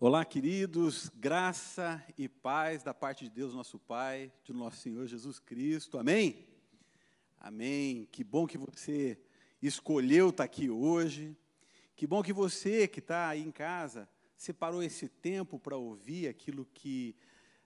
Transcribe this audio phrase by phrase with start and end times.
[0.00, 5.40] Olá, queridos, graça e paz da parte de Deus, nosso Pai, de nosso Senhor Jesus
[5.40, 6.46] Cristo, amém?
[7.40, 8.06] Amém.
[8.12, 9.18] Que bom que você
[9.60, 11.36] escolheu estar aqui hoje,
[11.96, 16.64] que bom que você que está aí em casa separou esse tempo para ouvir aquilo
[16.72, 17.16] que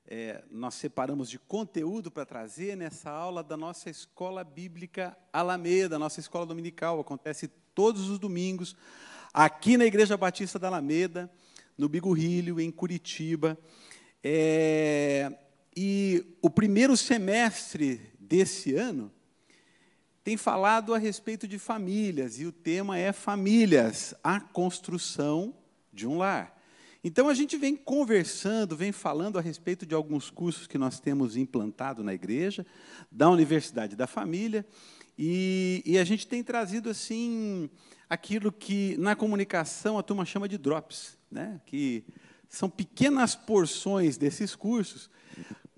[0.07, 6.19] é, nós separamos de conteúdo para trazer nessa aula da nossa escola bíblica Alameda, nossa
[6.19, 6.99] escola dominical.
[6.99, 8.75] Acontece todos os domingos,
[9.35, 11.31] aqui na Igreja Batista da Alameda
[11.83, 13.59] no Bigorrilho, em Curitiba.
[14.23, 15.37] É,
[15.77, 19.11] e o primeiro semestre desse ano
[20.23, 25.53] tem falado a respeito de famílias, e o tema é famílias, a construção
[25.93, 26.57] de um lar.
[27.03, 31.37] Então a gente vem conversando, vem falando a respeito de alguns cursos que nós temos
[31.37, 32.65] implantado na igreja,
[33.11, 34.65] da Universidade da Família,
[35.19, 37.69] e, e a gente tem trazido assim
[38.09, 42.05] aquilo que na comunicação a turma chama de drops né, que
[42.49, 45.11] são pequenas porções desses cursos,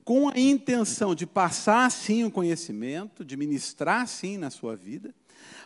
[0.05, 5.15] com a intenção de passar, sim, o conhecimento, de ministrar, sim, na sua vida,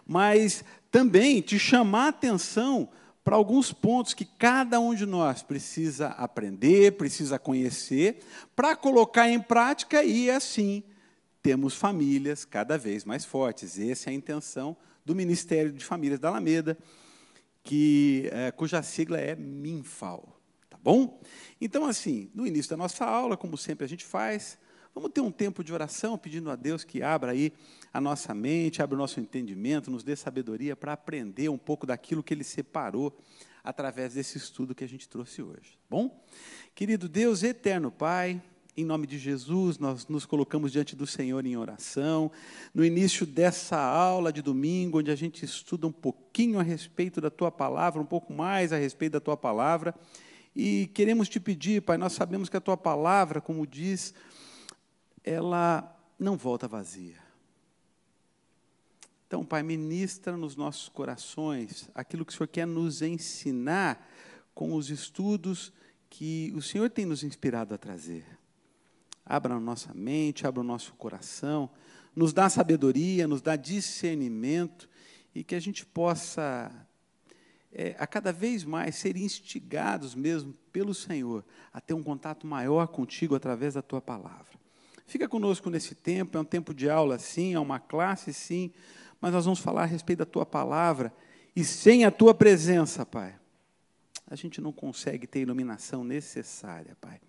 [0.06, 2.88] mas também te chamar a atenção
[3.24, 8.20] para alguns pontos que cada um de nós precisa aprender, precisa conhecer,
[8.54, 10.82] para colocar em prática e, assim,
[11.42, 13.78] temos famílias cada vez mais fortes.
[13.78, 16.78] Essa é a intenção do Ministério de Famílias da Alameda,
[17.69, 20.41] que, é, cuja sigla é MINFAL.
[20.70, 21.20] Tá bom?
[21.61, 24.58] Então, assim, no início da nossa aula, como sempre a gente faz,
[24.94, 27.52] vamos ter um tempo de oração pedindo a Deus que abra aí
[27.92, 32.22] a nossa mente, abra o nosso entendimento, nos dê sabedoria para aprender um pouco daquilo
[32.22, 33.14] que Ele separou
[33.62, 35.72] através desse estudo que a gente trouxe hoje.
[35.72, 36.25] Tá bom?
[36.75, 38.41] Querido Deus, eterno Pai,
[38.80, 42.30] em nome de Jesus, nós nos colocamos diante do Senhor em oração.
[42.72, 47.28] No início dessa aula de domingo, onde a gente estuda um pouquinho a respeito da
[47.28, 49.92] tua palavra, um pouco mais a respeito da tua palavra.
[50.54, 54.14] E queremos te pedir, Pai, nós sabemos que a tua palavra, como diz,
[55.24, 57.16] ela não volta vazia.
[59.26, 64.08] Então, Pai, ministra nos nossos corações aquilo que o Senhor quer nos ensinar
[64.54, 65.72] com os estudos
[66.08, 68.38] que o Senhor tem nos inspirado a trazer
[69.28, 71.71] abra a nossa mente, abra o nosso coração,
[72.16, 74.89] nos dá sabedoria, nos dá discernimento
[75.34, 76.71] e que a gente possa,
[77.72, 82.89] é, a cada vez mais, ser instigados mesmo pelo Senhor a ter um contato maior
[82.89, 84.59] contigo através da tua palavra.
[85.06, 88.72] Fica conosco nesse tempo, é um tempo de aula, sim, é uma classe, sim,
[89.21, 91.12] mas nós vamos falar a respeito da tua palavra
[91.55, 93.34] e sem a tua presença, Pai,
[94.27, 97.21] a gente não consegue ter a iluminação necessária, Pai.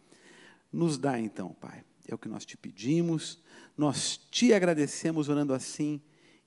[0.71, 3.39] Nos dá então, Pai, é o que nós te pedimos,
[3.77, 6.01] nós te agradecemos orando assim,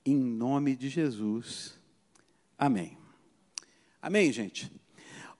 [0.04, 1.78] em nome de Jesus.
[2.58, 2.98] Amém.
[4.00, 4.72] Amém, gente?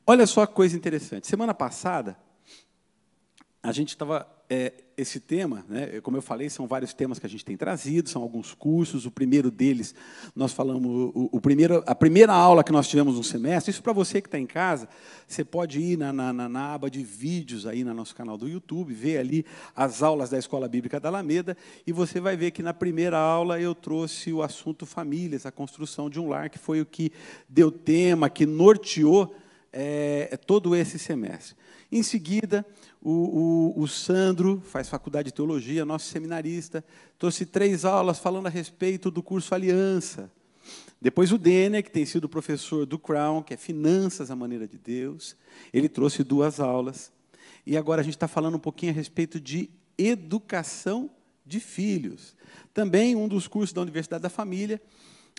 [0.07, 1.27] Olha só que coisa interessante.
[1.27, 2.17] Semana passada,
[3.63, 7.29] a gente estava é, esse tema, né, como eu falei, são vários temas que a
[7.29, 9.07] gente tem trazido, são alguns cursos.
[9.07, 9.95] O primeiro deles,
[10.37, 13.71] nós falamos, o, o primeiro, a primeira aula que nós tivemos no semestre.
[13.71, 14.91] Isso para você que está em casa,
[15.27, 18.93] você pode ir na, na, na, aba de vídeos aí no nosso canal do YouTube,
[18.93, 22.75] ver ali as aulas da Escola Bíblica da Alameda, e você vai ver que na
[22.75, 26.85] primeira aula eu trouxe o assunto famílias, a construção de um lar, que foi o
[26.87, 27.11] que
[27.49, 29.35] deu tema, que norteou
[29.73, 31.57] é, todo esse semestre.
[31.91, 32.65] Em seguida,
[33.03, 36.85] o, o, o, Sandro faz faculdade de teologia, nosso seminarista,
[37.19, 40.31] trouxe três aulas falando a respeito do curso Aliança.
[41.01, 44.79] Depois o Denner, que tem sido professor do Crown, que é Finanças à Maneira de
[44.79, 45.37] Deus,
[45.73, 47.11] ele trouxe duas aulas.
[47.67, 51.11] E agora a gente está falando um pouquinho a respeito de educação
[51.45, 52.37] de filhos.
[52.73, 54.81] Também um dos cursos da Universidade da Família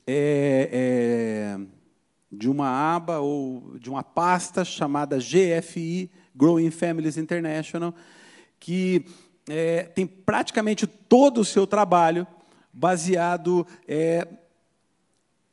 [0.06, 1.84] é, é
[2.30, 7.94] de uma aba ou de uma pasta chamada GFI Growing Families International,
[8.60, 9.06] que
[9.50, 12.26] é, tem praticamente todo o seu trabalho
[12.72, 14.28] baseado é,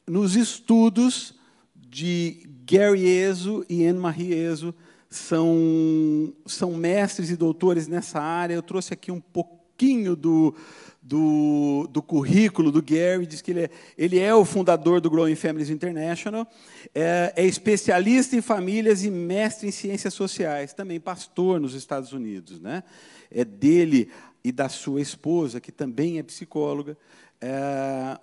[0.07, 1.35] nos estudos
[1.75, 4.75] de Gary Ezo e Anne-Marie Ezo,
[5.09, 8.54] são, são mestres e doutores nessa área.
[8.54, 10.54] Eu trouxe aqui um pouquinho do,
[11.03, 15.35] do, do currículo do Gary, diz que ele é, ele é o fundador do Growing
[15.35, 16.47] Families International,
[16.95, 22.61] é, é, especialista em famílias e mestre em ciências sociais, também pastor nos Estados Unidos.
[22.61, 22.83] Né?
[23.31, 24.11] É dele
[24.45, 26.97] e da sua esposa, que também é psicóloga,
[27.41, 28.19] é,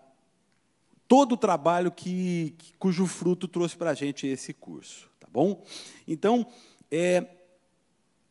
[1.08, 5.10] todo o trabalho que, cujo fruto trouxe para a gente esse curso.
[5.20, 5.64] Tá bom?
[6.08, 6.46] Então,
[6.92, 7.26] é,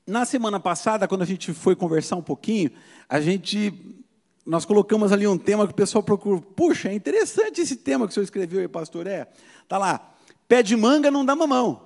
[0.07, 2.71] na semana passada, quando a gente foi conversar um pouquinho,
[3.09, 4.05] a gente
[4.47, 6.41] nós colocamos ali um tema que o pessoal procura.
[6.41, 9.07] Puxa, é interessante esse tema que o senhor escreveu aí, pastor.
[9.07, 9.27] É,
[9.69, 10.15] tá lá.
[10.47, 11.83] Pé de manga não dá mamão.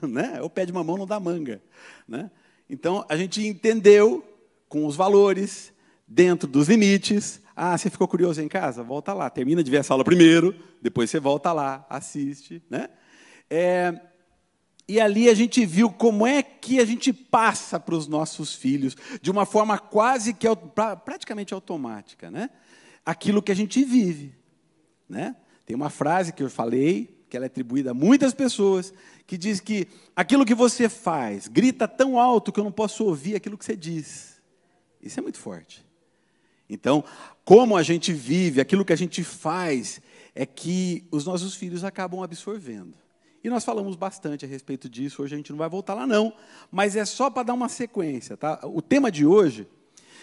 [0.00, 0.40] né?
[0.40, 1.60] O pé de mamão não dá manga,
[2.06, 2.30] né?
[2.70, 4.24] Então a gente entendeu
[4.68, 5.74] com os valores,
[6.06, 7.40] dentro dos limites.
[7.56, 8.82] Ah, você ficou curioso em casa?
[8.82, 12.88] Volta lá, termina de ver essa aula primeiro, depois você volta lá, assiste, né?
[13.48, 13.94] É,
[14.86, 18.96] e ali a gente viu como é que a gente passa para os nossos filhos,
[19.20, 20.46] de uma forma quase que
[21.04, 22.50] praticamente automática, né?
[23.04, 24.34] Aquilo que a gente vive,
[25.08, 25.36] né?
[25.64, 28.92] Tem uma frase que eu falei, que ela é atribuída a muitas pessoas,
[29.26, 33.34] que diz que aquilo que você faz grita tão alto que eu não posso ouvir
[33.34, 34.40] aquilo que você diz.
[35.00, 35.84] Isso é muito forte.
[36.68, 37.02] Então,
[37.44, 40.00] como a gente vive, aquilo que a gente faz,
[40.34, 43.03] é que os nossos filhos acabam absorvendo.
[43.44, 46.34] E nós falamos bastante a respeito disso, hoje a gente não vai voltar lá não,
[46.72, 48.38] mas é só para dar uma sequência.
[48.38, 48.58] Tá?
[48.64, 49.68] O tema de hoje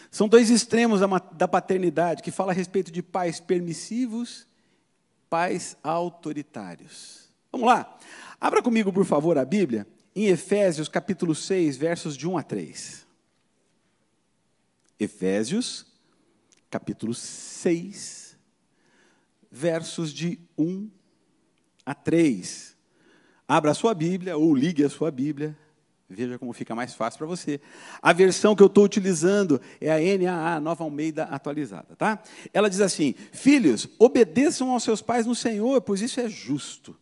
[0.09, 1.01] são dois extremos
[1.33, 4.47] da paternidade, que fala a respeito de pais permissivos,
[5.29, 7.29] pais autoritários.
[7.51, 7.95] Vamos lá?
[8.39, 9.85] Abra comigo, por favor, a Bíblia,
[10.15, 13.05] em Efésios capítulo 6, versos de 1 a 3.
[14.99, 15.85] Efésios,
[16.71, 18.35] capítulo 6,
[19.51, 20.89] versos de 1
[21.85, 22.70] a 3.
[23.51, 25.57] Abra a sua Bíblia ou ligue a sua Bíblia.
[26.09, 27.59] Veja como fica mais fácil para você.
[28.01, 32.23] A versão que eu estou utilizando é a NAA, Nova Almeida atualizada, tá?
[32.53, 36.97] Ela diz assim: Filhos, obedeçam aos seus pais no Senhor, pois isso é justo.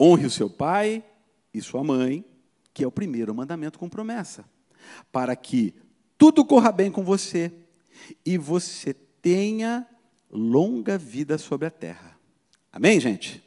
[0.00, 1.04] Honre o seu pai
[1.52, 2.24] e sua mãe,
[2.72, 4.42] que é o primeiro mandamento com promessa,
[5.12, 5.74] para que
[6.16, 7.52] tudo corra bem com você
[8.24, 9.86] e você tenha
[10.30, 12.18] longa vida sobre a terra.
[12.72, 13.45] Amém, gente?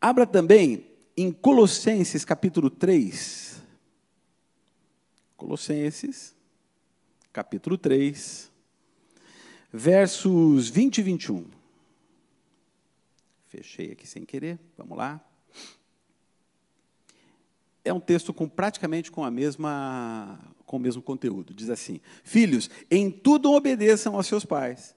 [0.00, 0.86] Abra também
[1.16, 3.60] em Colossenses capítulo 3.
[5.36, 6.34] Colossenses,
[7.32, 8.50] capítulo 3,
[9.72, 11.46] versos 20 e 21.
[13.48, 15.20] Fechei aqui sem querer, vamos lá.
[17.84, 21.52] É um texto com praticamente com a mesma com o mesmo conteúdo.
[21.52, 24.94] Diz assim: Filhos, em tudo obedeçam aos seus pais,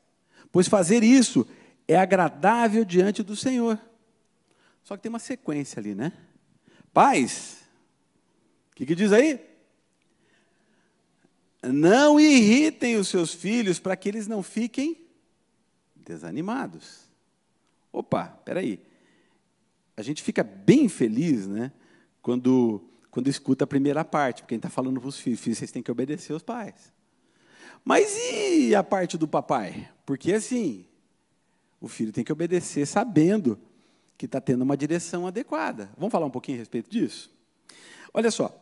[0.52, 1.48] pois fazer isso
[1.88, 3.80] é agradável diante do Senhor.
[4.84, 6.12] Só que tem uma sequência ali, né?
[6.94, 7.58] Pais,
[8.72, 9.40] o que, que diz aí?
[11.64, 14.98] Não irritem os seus filhos para que eles não fiquem
[15.96, 17.02] desanimados.
[17.94, 18.80] Opa, peraí.
[19.96, 21.72] A gente fica bem feliz, né?
[22.22, 25.60] Quando, quando escuta a primeira parte, porque a gente está falando para os filhos, filhos,
[25.60, 26.92] vocês têm que obedecer aos pais.
[27.84, 29.90] Mas e a parte do papai?
[30.06, 30.86] Porque assim,
[31.80, 33.60] o filho tem que obedecer sabendo
[34.22, 35.90] que está tendo uma direção adequada.
[35.98, 37.32] Vamos falar um pouquinho a respeito disso?
[38.14, 38.56] Olha só.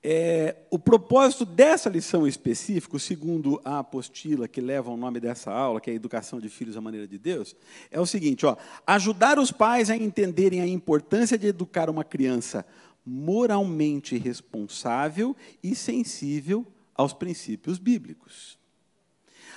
[0.00, 5.80] É, o propósito dessa lição específica, segundo a apostila que leva o nome dessa aula,
[5.80, 7.56] que é a Educação de Filhos à Maneira de Deus,
[7.90, 12.64] é o seguinte: ó, ajudar os pais a entenderem a importância de educar uma criança
[13.04, 16.64] moralmente responsável e sensível
[16.94, 18.61] aos princípios bíblicos.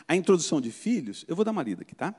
[0.07, 2.13] A introdução de filhos, eu vou dar uma lida aqui, tá?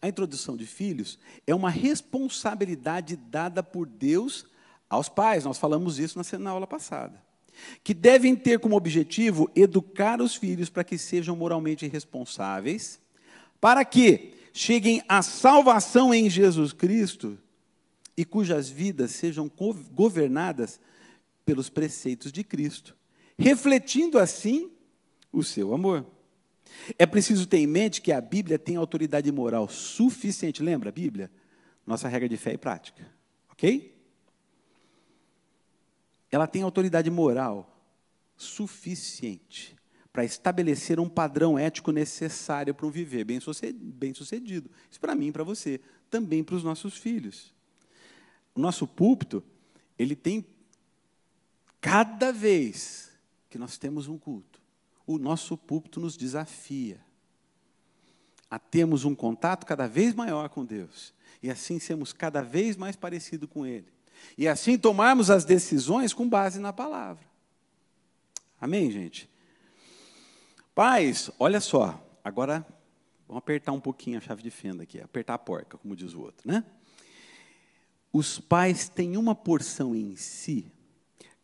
[0.00, 4.46] A introdução de filhos é uma responsabilidade dada por Deus
[4.88, 7.22] aos pais, nós falamos isso na, aula passada.
[7.82, 13.00] Que devem ter como objetivo educar os filhos para que sejam moralmente responsáveis,
[13.60, 17.38] para que cheguem à salvação em Jesus Cristo
[18.16, 19.50] e cujas vidas sejam
[19.92, 20.80] governadas
[21.44, 22.96] pelos preceitos de Cristo,
[23.38, 24.70] refletindo assim
[25.32, 26.06] o seu amor.
[26.98, 31.30] É preciso ter em mente que a Bíblia tem autoridade moral suficiente, lembra a Bíblia?
[31.86, 33.06] Nossa regra de fé e prática,
[33.50, 33.94] ok?
[36.30, 37.70] Ela tem autoridade moral
[38.36, 39.76] suficiente
[40.12, 44.70] para estabelecer um padrão ético necessário para um viver bem sucedido.
[44.90, 47.52] Isso para mim para você, também para os nossos filhos.
[48.54, 49.42] O nosso púlpito,
[49.98, 50.46] ele tem
[51.80, 53.10] cada vez
[53.50, 54.53] que nós temos um culto,
[55.06, 57.00] o nosso púlpito nos desafia
[58.50, 62.96] a termos um contato cada vez maior com Deus e assim sermos cada vez mais
[62.96, 63.92] parecidos com Ele.
[64.38, 67.24] E assim tomarmos as decisões com base na palavra.
[68.60, 69.28] Amém, gente?
[70.74, 72.66] Pais, olha só, agora
[73.28, 76.20] vamos apertar um pouquinho a chave de fenda aqui, apertar a porca, como diz o
[76.20, 76.64] outro, né?
[78.12, 80.72] Os pais têm uma porção em si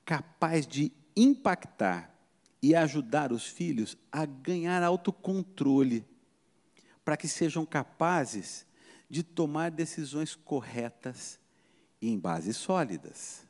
[0.05, 2.15] capaz de impactar
[2.63, 6.05] e ajudar os filhos a ganhar autocontrole,
[7.05, 8.67] para que sejam capazes
[9.09, 11.39] de tomar decisões corretas
[12.01, 13.43] e em bases sólidas.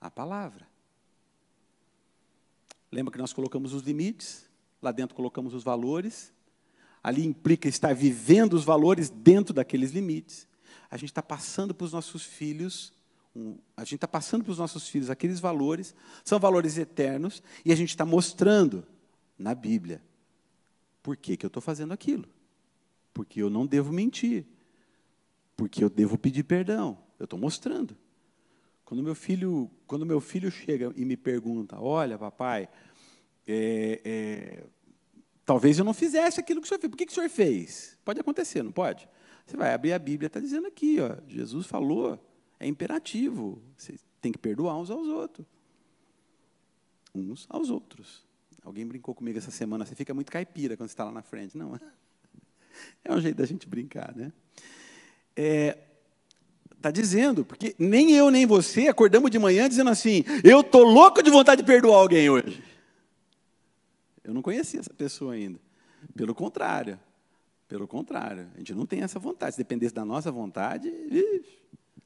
[0.00, 0.66] A palavra.
[2.90, 4.48] Lembra que nós colocamos os limites,
[4.80, 6.32] lá dentro colocamos os valores,
[7.02, 10.46] ali implica estar vivendo os valores dentro daqueles limites.
[10.90, 12.92] A gente está passando para os nossos filhos
[13.34, 17.72] um, a gente está passando para os nossos filhos aqueles valores, são valores eternos, e
[17.72, 18.86] a gente está mostrando
[19.38, 20.02] na Bíblia
[21.02, 22.26] por que, que eu estou fazendo aquilo.
[23.12, 24.46] Porque eu não devo mentir.
[25.56, 26.98] Porque eu devo pedir perdão.
[27.18, 27.96] Eu estou mostrando.
[28.84, 32.68] Quando meu filho, quando meu filho chega e me pergunta, olha, papai,
[33.46, 34.64] é, é,
[35.44, 36.90] talvez eu não fizesse aquilo que o senhor fez.
[36.90, 37.98] Por que, que o senhor fez?
[38.04, 39.08] Pode acontecer, não pode?
[39.46, 42.18] Você vai abrir a Bíblia, está dizendo aqui, ó, Jesus falou,
[42.62, 43.62] é imperativo.
[43.76, 45.46] Você tem que perdoar uns aos outros.
[47.14, 48.24] Uns aos outros.
[48.64, 51.58] Alguém brincou comigo essa semana, você fica muito caipira quando você está lá na frente.
[51.58, 51.78] Não,
[53.04, 54.32] é um jeito da gente brincar, né?
[55.34, 55.76] É,
[56.82, 61.22] Está dizendo, porque nem eu nem você acordamos de manhã dizendo assim: eu estou louco
[61.22, 62.60] de vontade de perdoar alguém hoje.
[64.24, 65.60] Eu não conhecia essa pessoa ainda.
[66.16, 66.98] Pelo contrário,
[67.68, 69.52] pelo contrário, a gente não tem essa vontade.
[69.54, 70.92] Se dependesse da nossa vontade,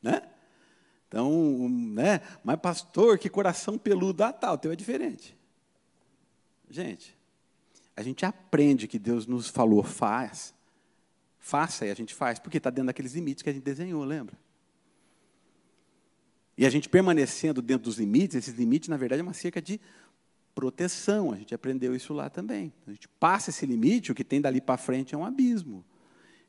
[0.03, 0.21] né?
[1.09, 2.21] Então, né?
[2.43, 5.37] Mas pastor, que coração peludo, ah, tal, tá, o teu é diferente.
[6.69, 7.17] Gente,
[7.97, 10.53] a gente aprende que Deus nos falou, faz,
[11.39, 14.37] faça e a gente faz, porque está dentro daqueles limites que a gente desenhou, lembra?
[16.59, 19.81] E a gente permanecendo dentro dos limites, esses limites, na verdade, é uma cerca de
[20.55, 21.33] proteção.
[21.33, 22.73] A gente aprendeu isso lá também.
[22.87, 25.85] A gente passa esse limite, o que tem dali para frente é um abismo.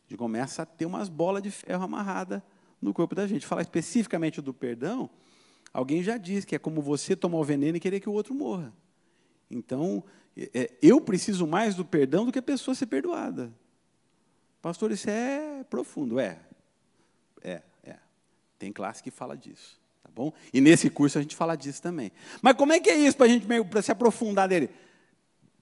[0.06, 2.42] A gente começa a ter umas bolas de ferro amarradas
[2.82, 3.46] no corpo da gente.
[3.46, 5.10] Falar especificamente do perdão,
[5.74, 8.34] alguém já disse que é como você tomar o veneno e querer que o outro
[8.34, 8.74] morra.
[9.50, 10.04] Então,
[10.54, 13.52] é, eu preciso mais do perdão do que a pessoa ser perdoada.
[14.62, 16.20] Pastor, isso é profundo.
[16.20, 16.40] É.
[17.44, 17.96] É, é.
[18.60, 19.80] Tem classe que fala disso.
[20.04, 20.32] Tá bom?
[20.54, 22.12] E nesse curso a gente fala disso também.
[22.42, 24.70] Mas como é que é isso para a gente pra se aprofundar nele?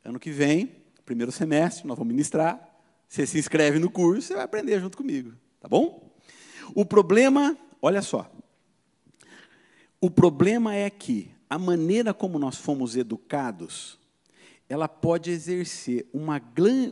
[0.04, 0.72] Ano que vem,
[1.06, 2.60] primeiro semestre, nós vamos ministrar.
[3.08, 5.34] Você se inscreve no curso, você vai aprender junto comigo.
[5.60, 6.05] Tá bom?
[6.74, 8.32] O problema, olha só.
[10.02, 14.00] O problema é que a maneira como nós fomos educados,
[14.68, 16.42] ela pode exercer uma,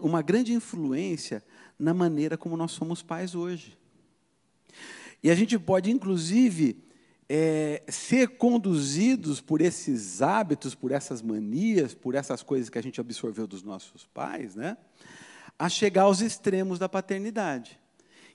[0.01, 1.44] uma grande influência
[1.77, 3.77] na maneira como nós somos pais hoje.
[5.22, 6.84] E a gente pode, inclusive,
[7.27, 13.00] é, ser conduzidos por esses hábitos, por essas manias, por essas coisas que a gente
[13.00, 14.77] absorveu dos nossos pais, né,
[15.58, 17.80] a chegar aos extremos da paternidade,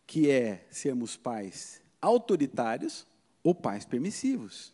[0.08, 3.06] que é sermos pais autoritários
[3.44, 4.72] ou pais permissivos.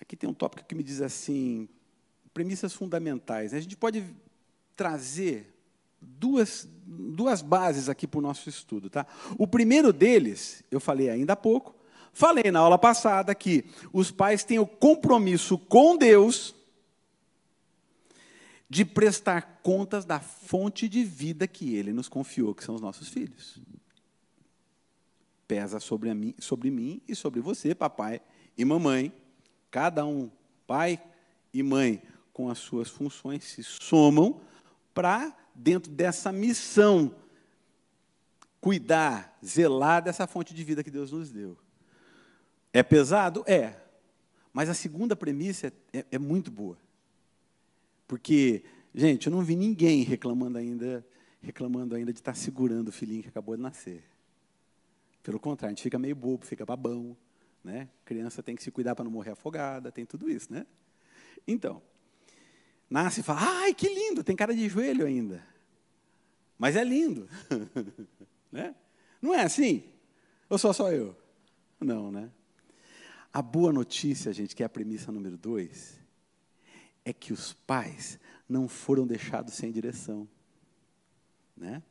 [0.00, 1.68] Aqui tem um tópico que me diz assim,
[2.32, 3.50] premissas fundamentais.
[3.50, 3.58] Né?
[3.58, 4.04] A gente pode
[4.76, 5.52] trazer
[6.00, 8.88] duas, duas bases aqui para o nosso estudo.
[8.88, 9.04] Tá?
[9.36, 11.74] O primeiro deles, eu falei ainda há pouco,
[12.12, 16.54] falei na aula passada que os pais têm o compromisso com Deus
[18.72, 23.06] de prestar contas da fonte de vida que Ele nos confiou, que são os nossos
[23.06, 23.58] filhos.
[25.46, 28.22] Pesa sobre, mim, sobre mim e sobre você, papai
[28.56, 29.12] e mamãe.
[29.70, 30.30] Cada um,
[30.66, 30.98] pai
[31.52, 32.02] e mãe,
[32.32, 34.40] com as suas funções, se somam
[34.94, 37.14] para dentro dessa missão,
[38.58, 41.58] cuidar, zelar dessa fonte de vida que Deus nos deu.
[42.72, 43.44] É pesado?
[43.46, 43.76] É.
[44.50, 46.78] Mas a segunda premissa é, é, é muito boa.
[48.12, 48.62] Porque,
[48.94, 51.02] gente, eu não vi ninguém reclamando ainda,
[51.40, 54.04] reclamando ainda de estar segurando o filhinho que acabou de nascer.
[55.22, 57.16] Pelo contrário, a gente fica meio bobo, fica babão.
[57.64, 57.88] Né?
[58.04, 60.52] Criança tem que se cuidar para não morrer afogada, tem tudo isso.
[60.52, 60.66] Né?
[61.48, 61.80] Então,
[62.90, 65.42] nasce e fala, ai, que lindo, tem cara de joelho ainda.
[66.58, 67.26] Mas é lindo.
[68.52, 68.74] né?
[69.22, 69.84] Não é assim?
[70.50, 71.16] Ou só só eu?
[71.80, 72.30] Não, né?
[73.32, 76.01] A boa notícia, gente, que é a premissa número dois,
[77.04, 78.18] é que os pais
[78.48, 80.28] não foram deixados sem direção.
[81.56, 81.82] Né?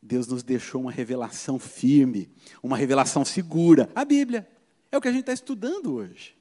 [0.00, 2.30] Deus nos deixou uma revelação firme,
[2.62, 3.88] uma revelação segura.
[3.94, 4.48] A Bíblia.
[4.90, 6.36] É o que a gente está estudando hoje.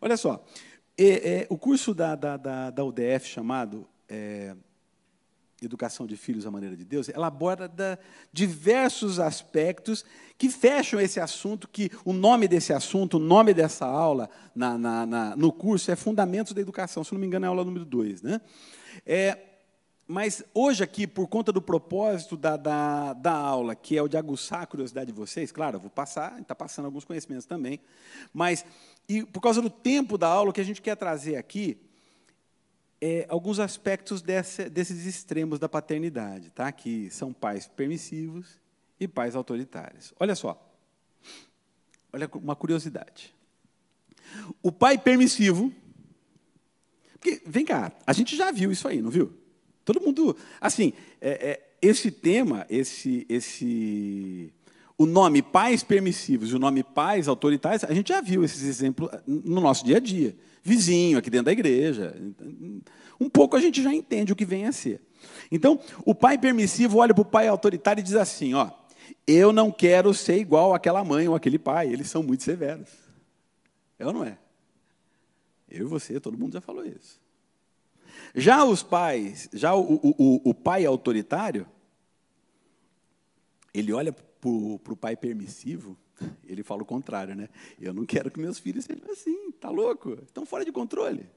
[0.00, 0.44] Olha só,
[0.96, 4.54] é, é, o curso da, da, da, da UDF chamado é,
[5.60, 7.98] Educação de Filhos à Maneira de Deus, ela aborda
[8.32, 10.04] diversos aspectos
[10.36, 15.04] que fecham esse assunto, que o nome desse assunto, o nome dessa aula na, na,
[15.04, 17.84] na, no curso é Fundamentos da Educação, se não me engano é a aula número
[17.84, 18.22] 2.
[18.22, 18.40] Né?
[19.04, 19.36] É,
[20.06, 24.16] mas hoje aqui, por conta do propósito da, da, da aula, que é o de
[24.16, 27.80] aguçar a curiosidade de vocês, claro, eu vou passar, está passando alguns conhecimentos também,
[28.32, 28.64] mas
[29.08, 31.87] e por causa do tempo da aula, o que a gente quer trazer aqui
[33.00, 36.70] é, alguns aspectos desse, desses extremos da paternidade, tá?
[36.72, 38.58] que são pais permissivos
[38.98, 40.12] e pais autoritários.
[40.18, 40.60] Olha só,
[42.12, 43.34] olha uma curiosidade.
[44.62, 45.72] O pai permissivo,
[47.12, 49.32] porque, vem cá, a gente já viu isso aí, não viu?
[49.84, 54.52] Todo mundo, assim, é, é, esse tema, esse, esse,
[54.98, 59.08] o nome pais permissivos e o nome pais autoritários, a gente já viu esses exemplos
[59.24, 60.36] no nosso dia a dia.
[60.60, 62.16] Vizinho, aqui dentro da igreja.
[63.20, 65.00] Um pouco a gente já entende o que vem a ser.
[65.52, 68.70] Então, o pai permissivo olha para o pai autoritário e diz assim: ó,
[69.24, 72.88] eu não quero ser igual àquela mãe ou aquele pai, eles são muito severos.
[74.00, 74.36] É ou não é?
[75.70, 77.20] Eu e você, todo mundo já falou isso.
[78.34, 81.66] Já os pais, já o, o, o pai autoritário,
[83.72, 85.96] ele olha para o pai permissivo,
[86.44, 87.48] ele fala o contrário, né?
[87.80, 90.18] Eu não quero que meus filhos sejam assim, tá louco?
[90.24, 91.28] Estão fora de controle.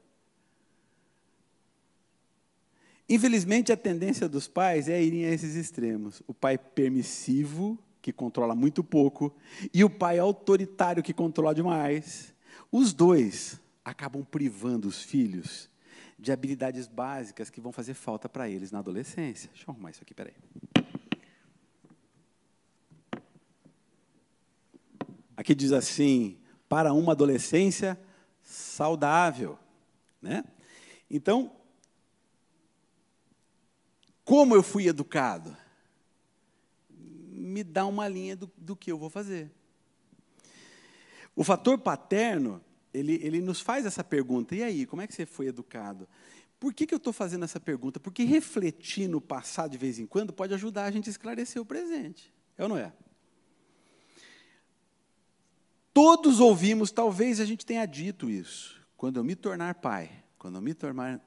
[3.07, 6.23] Infelizmente, a tendência dos pais é irem a esses extremos.
[6.27, 9.35] O pai permissivo, que controla muito pouco,
[9.73, 12.33] e o pai autoritário, que controla demais.
[12.71, 15.69] Os dois acabam privando os filhos
[16.17, 19.49] de habilidades básicas que vão fazer falta para eles na adolescência.
[19.51, 20.33] Deixa eu arrumar isso aqui, peraí.
[25.41, 26.37] Aqui diz assim:
[26.69, 27.99] para uma adolescência
[28.43, 29.57] saudável.
[30.21, 30.43] Né?
[31.09, 31.51] Então,
[34.23, 35.57] como eu fui educado?
[36.87, 39.49] Me dá uma linha do, do que eu vou fazer.
[41.35, 44.55] O fator paterno, ele, ele nos faz essa pergunta.
[44.55, 46.07] E aí, como é que você foi educado?
[46.59, 47.99] Por que, que eu estou fazendo essa pergunta?
[47.99, 51.65] Porque refletir no passado de vez em quando pode ajudar a gente a esclarecer o
[51.65, 52.31] presente.
[52.55, 52.93] É ou não é?
[55.93, 58.81] Todos ouvimos, talvez a gente tenha dito isso.
[58.95, 61.19] Quando eu me tornar pai, quando eu me tornar,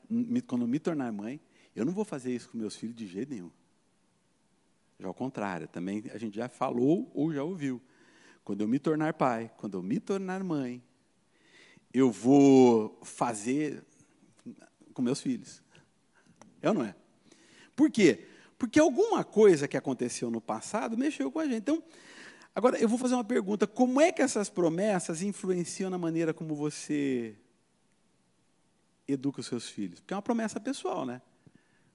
[0.47, 1.41] quando eu me tornar mãe,
[1.75, 3.51] eu não vou fazer isso com meus filhos de jeito nenhum.
[4.99, 7.83] Já ao contrário, também a gente já falou ou já ouviu.
[8.45, 10.83] Quando eu me tornar pai, quando eu me tornar mãe,
[11.93, 13.85] eu vou fazer
[14.93, 15.63] com meus filhos.
[16.63, 16.95] É ou não é?
[17.77, 18.27] Por quê?
[18.57, 21.59] Porque alguma coisa que aconteceu no passado mexeu com a gente.
[21.59, 21.83] Então,
[22.55, 26.55] Agora, eu vou fazer uma pergunta: como é que essas promessas influenciam na maneira como
[26.55, 27.35] você
[29.09, 30.01] educa os seus filhos?
[30.01, 31.21] Porque é uma promessa pessoal, né?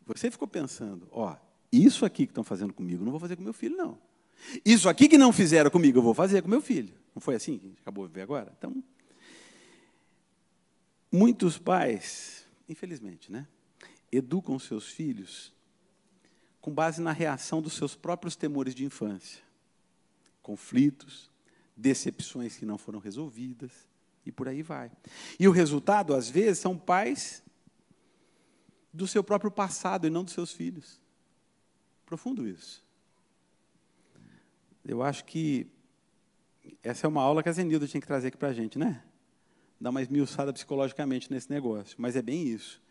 [0.06, 1.36] Você ficou pensando, ó,
[1.72, 3.98] isso aqui que estão fazendo comigo, não vou fazer com meu filho, não.
[4.66, 6.94] Isso aqui que não fizeram comigo, eu vou fazer com meu filho.
[7.14, 8.52] Não foi assim que a gente acabou de ver agora?
[8.58, 8.84] Então,
[11.12, 13.48] muitos pais, infelizmente, né,
[14.12, 15.54] educam seus filhos
[16.60, 19.49] com base na reação dos seus próprios temores de infância
[20.50, 21.30] conflitos,
[21.78, 23.72] decepções que não foram resolvidas,
[24.26, 24.92] e por aí vai.
[25.40, 27.44] E o resultado, às vezes, são pais
[28.92, 31.00] do seu próprio passado e não dos seus filhos.
[32.04, 32.84] Profundo isso.
[34.84, 35.68] Eu acho que
[36.82, 39.04] essa é uma aula que a Zenilda tinha que trazer aqui para a gente, né?
[39.80, 41.96] Dar uma esmiuçada psicologicamente nesse negócio.
[42.00, 42.82] Mas é bem isso.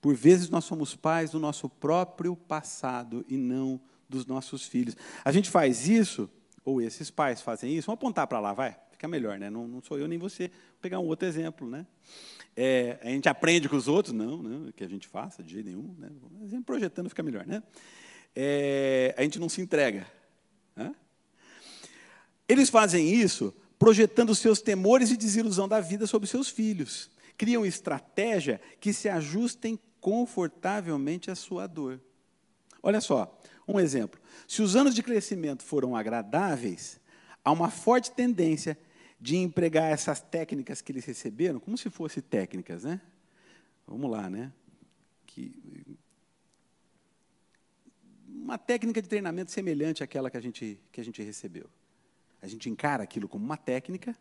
[0.00, 4.96] Por vezes nós somos pais do nosso próprio passado e não dos nossos filhos.
[5.22, 6.30] A gente faz isso
[6.64, 9.50] ou esses pais fazem isso, vamos apontar para lá, vai, fica melhor, né?
[9.50, 10.48] Não, não, sou eu nem você.
[10.48, 11.86] Vou pegar um outro exemplo, né?
[12.56, 15.66] É, a gente aprende com os outros, não, não, que a gente faça de jeito
[15.66, 16.10] nenhum, né?
[16.64, 17.62] Projetando fica melhor, né?
[18.34, 20.06] É, a gente não se entrega.
[20.74, 20.94] Né?
[22.48, 27.10] Eles fazem isso projetando seus temores e desilusão da vida sobre seus filhos.
[27.36, 32.00] Criam estratégia que se ajustem confortavelmente à sua dor.
[32.82, 37.00] Olha só, um exemplo: se os anos de crescimento foram agradáveis,
[37.44, 38.78] há uma forte tendência
[39.20, 43.00] de empregar essas técnicas que eles receberam, como se fossem técnicas, né?
[43.86, 44.52] Vamos lá, né?
[45.26, 45.96] Que,
[48.28, 51.68] uma técnica de treinamento semelhante àquela que a gente, que a gente recebeu.
[52.42, 54.14] A gente encara aquilo como uma técnica.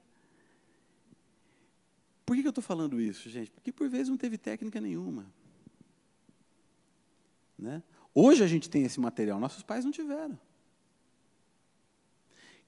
[2.25, 3.51] Por que eu estou falando isso, gente?
[3.51, 5.25] Porque por vezes não teve técnica nenhuma.
[7.59, 7.83] Né?
[8.15, 10.37] Hoje a gente tem esse material, nossos pais não tiveram.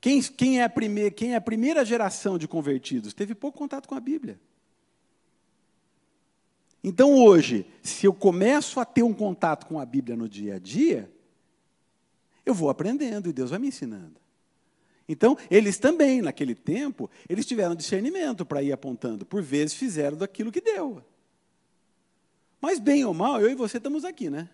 [0.01, 3.87] Quem, quem, é a primeir, quem é a primeira geração de convertidos teve pouco contato
[3.87, 4.39] com a Bíblia.
[6.83, 10.59] Então hoje, se eu começo a ter um contato com a Bíblia no dia a
[10.59, 11.11] dia,
[12.45, 14.25] eu vou aprendendo e Deus vai me ensinando.
[15.07, 19.25] Então, eles também, naquele tempo, eles tiveram discernimento para ir apontando.
[19.25, 21.03] Por vezes fizeram daquilo que deu.
[22.59, 24.49] Mas, bem ou mal, eu e você estamos aqui, né?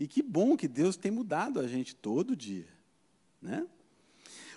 [0.00, 2.66] E que bom que Deus tem mudado a gente todo dia.
[3.40, 3.66] Né?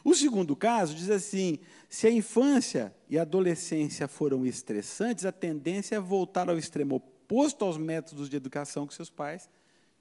[0.01, 5.97] O segundo caso diz assim: se a infância e a adolescência foram estressantes, a tendência
[5.97, 9.49] é voltar ao extremo oposto aos métodos de educação que seus pais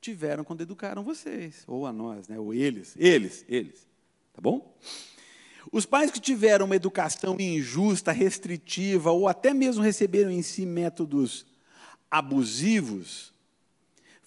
[0.00, 2.38] tiveram quando educaram vocês, ou a nós, né?
[2.38, 3.86] ou eles, eles, eles.
[4.32, 4.76] Tá bom?
[5.70, 11.46] Os pais que tiveram uma educação injusta, restritiva, ou até mesmo receberam em si métodos
[12.10, 13.31] abusivos,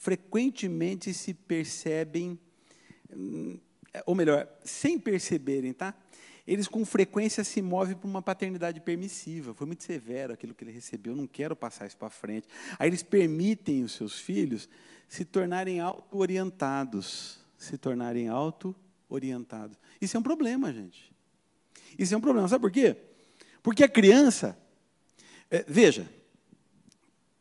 [0.06, 2.38] frequentemente se percebem
[3.12, 3.58] hum,
[4.06, 5.96] ou melhor, sem perceberem, tá?
[6.46, 9.52] Eles com frequência se movem para uma paternidade permissiva.
[9.56, 12.48] Foi muito severo aquilo que ele recebeu, não quero passar isso para frente.
[12.78, 14.70] Aí eles permitem os seus filhos
[15.08, 17.40] se tornarem auto-orientados.
[17.58, 19.76] Se tornarem auto-orientados.
[20.00, 21.12] Isso é um problema, gente.
[21.98, 22.48] Isso é um problema.
[22.48, 22.96] Sabe por quê?
[23.64, 24.56] Porque a criança.
[25.50, 26.08] É, veja,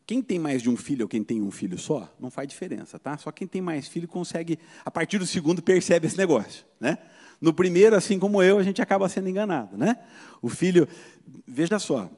[0.07, 2.99] quem tem mais de um filho ou quem tem um filho só, não faz diferença,
[2.99, 3.17] tá?
[3.17, 6.99] Só quem tem mais filho consegue, a partir do segundo, percebe esse negócio, né?
[7.41, 9.99] No primeiro, assim como eu, a gente acaba sendo enganado, né?
[10.43, 10.87] O filho,
[11.47, 12.11] veja só,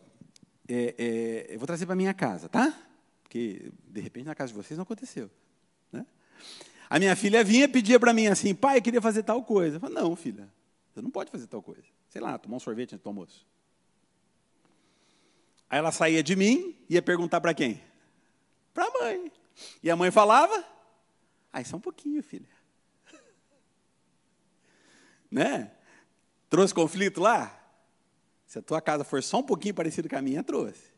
[0.69, 2.77] é, é, eu vou trazer para minha casa, tá?
[3.23, 5.31] Porque de repente na casa de vocês não aconteceu,
[5.93, 6.05] né?
[6.91, 9.77] A minha filha vinha pedia para mim assim, pai, eu queria fazer tal coisa.
[9.77, 10.49] Eu falei, não, filha,
[10.93, 11.83] você não pode fazer tal coisa.
[12.09, 13.47] Sei lá, tomar um sorvete antes do almoço.
[15.69, 17.83] Aí ela saía de mim e ia perguntar para quem?
[18.73, 19.33] Para a mãe.
[19.83, 20.65] E a mãe falava?
[21.53, 22.49] Aí só um pouquinho, filha.
[25.31, 25.73] Né?
[26.49, 27.53] Trouxe conflito lá?
[28.47, 30.95] Se a tua casa for só um pouquinho parecida com a minha, trouxe.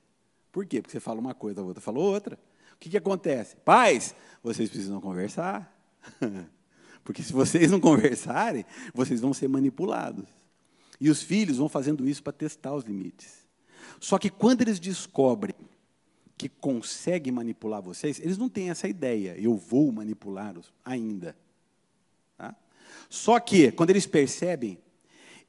[0.53, 0.83] Por quê?
[0.83, 2.39] Porque você fala uma coisa, a outra falou outra.
[2.75, 3.57] O que, que acontece?
[3.57, 5.75] Pais, vocês precisam conversar.
[7.03, 10.29] Porque se vocês não conversarem, vocês vão ser manipulados.
[11.01, 13.48] E os filhos vão fazendo isso para testar os limites.
[14.01, 15.55] Só que quando eles descobrem
[16.37, 21.37] que conseguem manipular vocês, eles não têm essa ideia, eu vou manipulá-los ainda.
[22.37, 22.55] Tá?
[23.11, 24.79] Só que, quando eles percebem,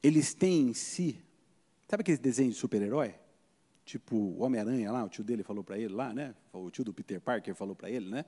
[0.02, 1.20] eles têm em si,
[1.88, 3.14] sabe aqueles desenhos de super-herói?
[3.84, 6.34] Tipo o Homem-Aranha lá, o tio dele falou para ele lá, né?
[6.52, 8.24] O tio do Peter Parker falou para ele, né?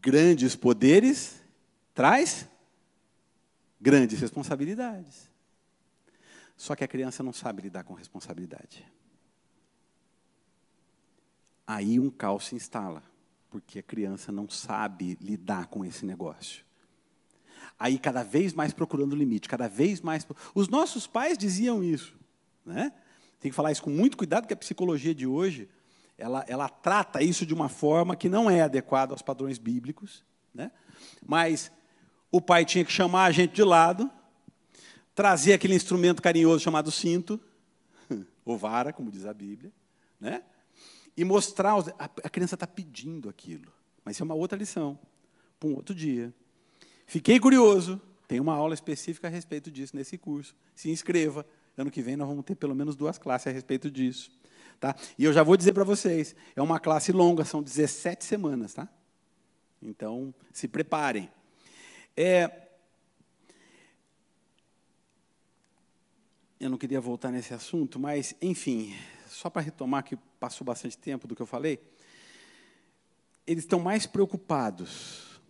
[0.00, 1.42] Grandes poderes
[1.94, 2.48] traz
[3.80, 5.31] grandes responsabilidades.
[6.62, 8.86] Só que a criança não sabe lidar com responsabilidade.
[11.66, 13.02] Aí um caos se instala,
[13.50, 16.64] porque a criança não sabe lidar com esse negócio.
[17.76, 20.24] Aí cada vez mais procurando limite, cada vez mais.
[20.54, 22.16] Os nossos pais diziam isso,
[22.64, 22.92] né?
[23.40, 25.68] Tem que falar isso com muito cuidado, porque a psicologia de hoje
[26.16, 30.70] ela, ela trata isso de uma forma que não é adequada aos padrões bíblicos, né?
[31.26, 31.72] Mas
[32.30, 34.08] o pai tinha que chamar a gente de lado
[35.14, 37.40] trazer aquele instrumento carinhoso chamado cinto,
[38.44, 39.72] ou vara, como diz a Bíblia,
[40.20, 40.42] né?
[41.16, 41.74] e mostrar.
[41.98, 43.72] A criança está pedindo aquilo.
[44.04, 44.98] Mas é uma outra lição,
[45.58, 46.34] para um outro dia.
[47.06, 50.56] Fiquei curioso, tem uma aula específica a respeito disso nesse curso.
[50.74, 51.46] Se inscreva.
[51.76, 54.30] Ano que vem nós vamos ter pelo menos duas classes a respeito disso.
[54.78, 54.94] Tá?
[55.16, 58.74] E eu já vou dizer para vocês, é uma classe longa, são 17 semanas.
[58.74, 58.88] Tá?
[59.80, 61.30] Então, se preparem.
[62.16, 62.68] É,
[66.62, 68.94] eu não queria voltar nesse assunto, mas, enfim,
[69.26, 71.80] só para retomar que passou bastante tempo do que eu falei,
[73.44, 75.40] eles estão mais preocupados,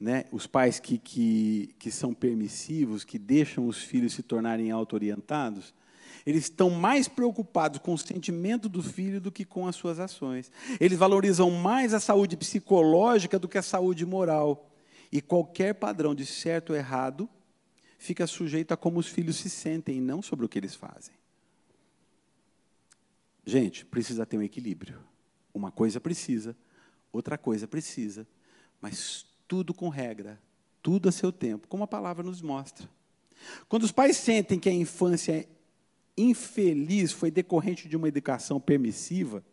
[0.00, 5.74] né, os pais que, que, que são permissivos, que deixam os filhos se tornarem auto-orientados,
[6.24, 10.50] eles estão mais preocupados com o sentimento do filho do que com as suas ações.
[10.80, 14.70] Eles valorizam mais a saúde psicológica do que a saúde moral.
[15.10, 17.28] E qualquer padrão de certo ou errado
[18.02, 21.14] fica sujeito a como os filhos se sentem, e não sobre o que eles fazem.
[23.46, 24.98] Gente, precisa ter um equilíbrio.
[25.54, 26.56] Uma coisa precisa,
[27.12, 28.26] outra coisa precisa,
[28.80, 30.40] mas tudo com regra,
[30.82, 32.88] tudo a seu tempo, como a palavra nos mostra.
[33.68, 35.48] Quando os pais sentem que a infância
[36.16, 39.44] infeliz foi decorrente de uma educação permissiva,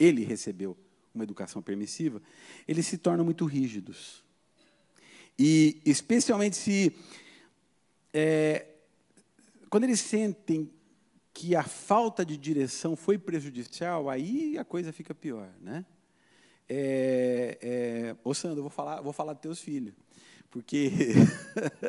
[0.00, 0.76] ele recebeu
[1.14, 2.20] uma educação permissiva,
[2.66, 4.24] eles se tornam muito rígidos.
[5.38, 6.92] E, especialmente se
[8.20, 8.66] é,
[9.70, 10.68] quando eles sentem
[11.32, 15.86] que a falta de direção foi prejudicial, aí a coisa fica pior, né?
[16.68, 19.94] É, é, ô Sandro, vou falar, vou falar dos teus filhos,
[20.50, 20.90] porque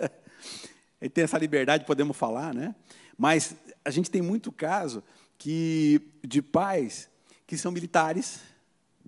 [1.01, 2.75] ele tem essa liberdade, podemos falar, né?
[3.17, 5.03] Mas a gente tem muito caso
[5.35, 7.09] que de pais
[7.47, 8.39] que são militares,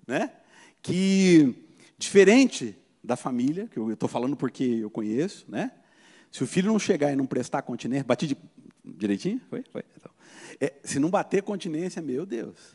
[0.08, 0.32] né?
[0.82, 1.54] Que
[1.96, 5.70] diferente da família, que eu estou falando porque eu conheço, né?
[6.32, 8.36] Se o filho não chegar e não prestar continência, bati de,
[8.82, 9.38] direitinho?
[9.50, 9.62] Foi?
[9.70, 9.84] Foi.
[9.94, 10.10] Então,
[10.58, 12.74] é, se não bater continência, meu Deus.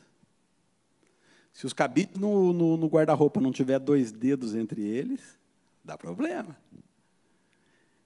[1.51, 5.39] Se os cabides no, no, no guarda-roupa não tiver dois dedos entre eles,
[5.83, 6.55] dá problema.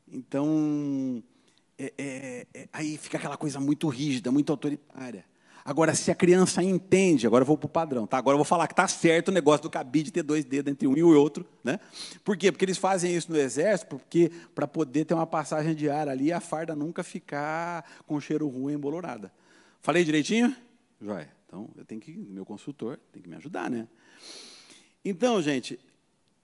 [0.08, 1.22] Então,
[1.78, 5.26] é, é, é aí fica aquela coisa muito rígida, muito autoritária.
[5.64, 8.18] Agora, se a criança entende, agora eu vou para o padrão, tá?
[8.18, 10.88] Agora eu vou falar que está certo o negócio do cabide ter dois dedos entre
[10.88, 11.80] um e o outro, né?
[12.24, 12.52] Por quê?
[12.52, 16.32] Porque eles fazem isso no exército, porque para poder ter uma passagem de ar ali,
[16.32, 19.32] a farda nunca ficar com cheiro ruim, embolorada.
[19.82, 20.56] Falei direitinho?
[21.00, 21.30] Joia.
[21.48, 23.88] Então, eu tenho que, meu consultor tem que me ajudar, né?
[25.04, 25.80] Então, gente,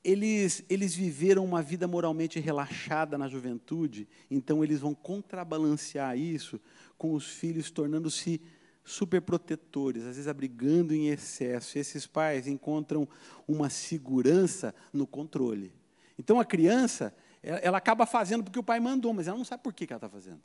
[0.03, 6.59] eles, eles viveram uma vida moralmente relaxada na juventude, então eles vão contrabalancear isso
[6.97, 8.41] com os filhos tornando-se
[8.87, 11.77] superprotetores, às vezes abrigando em excesso.
[11.77, 13.07] Esses pais encontram
[13.45, 15.73] uma segurança no controle.
[16.17, 19.73] Então a criança, ela acaba fazendo porque o pai mandou, mas ela não sabe por
[19.73, 20.41] que ela está fazendo.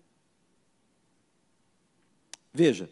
[2.52, 2.90] Veja,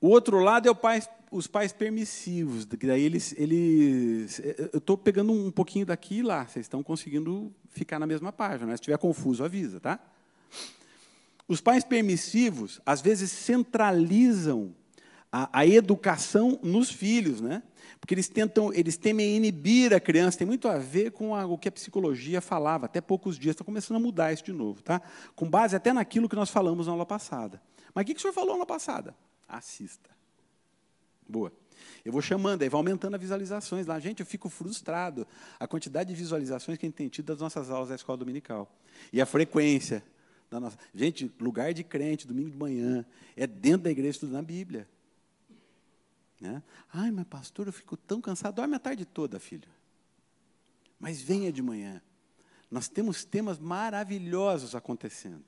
[0.00, 4.38] o outro lado é o pai, os pais permissivos, que daí eles, eles
[4.72, 8.66] eu estou pegando um pouquinho daqui e lá, vocês estão conseguindo ficar na mesma página,
[8.66, 8.76] né?
[8.76, 9.98] se estiver confuso, avisa, tá?
[11.46, 14.74] Os pais permissivos, às vezes, centralizam
[15.30, 17.62] a, a, educação nos filhos, né?
[18.00, 21.58] Porque eles tentam, eles temem inibir a criança, tem muito a ver com a, o
[21.58, 25.02] que a psicologia falava, até poucos dias, está começando a mudar isso de novo, tá?
[25.34, 27.60] Com base até naquilo que nós falamos na aula passada.
[27.94, 29.14] Mas o que, que o senhor falou na aula passada?
[29.48, 30.10] Assista.
[31.28, 31.52] Boa.
[32.04, 33.98] Eu vou chamando, aí vai aumentando as visualizações lá.
[33.98, 35.26] Gente, eu fico frustrado.
[35.58, 38.70] A quantidade de visualizações que a gente tem tido das nossas aulas da escola dominical.
[39.12, 40.02] E a frequência
[40.54, 40.78] da nossa.
[40.94, 43.04] Gente, lugar de crente, domingo de manhã,
[43.36, 44.88] é dentro da igreja estudando a Bíblia.
[46.40, 46.62] Né?
[46.92, 48.54] Ai, mas pastor, eu fico tão cansado.
[48.54, 49.68] Dorme a tarde toda, filho.
[50.98, 52.00] Mas venha de manhã.
[52.70, 55.44] Nós temos temas maravilhosos acontecendo.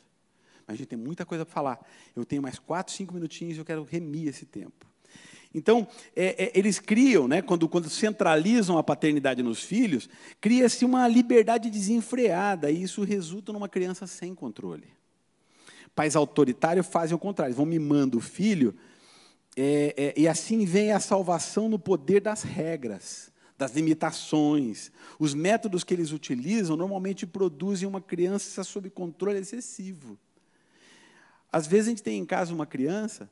[0.66, 1.86] Mas a gente tem muita coisa para falar.
[2.14, 4.86] Eu tenho mais quatro, cinco minutinhos e eu quero remir esse tempo.
[5.54, 10.08] Então, é, é, eles criam, né, quando, quando centralizam a paternidade nos filhos,
[10.40, 14.95] cria-se uma liberdade desenfreada, e isso resulta numa criança sem controle.
[15.96, 18.76] Pais autoritários fazem o contrário, vão mimando o filho,
[19.56, 24.92] é, é, e assim vem a salvação no poder das regras, das limitações.
[25.18, 30.18] Os métodos que eles utilizam normalmente produzem uma criança sob controle excessivo.
[31.50, 33.30] Às vezes a gente tem em casa uma criança